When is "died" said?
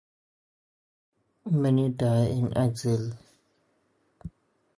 1.89-2.31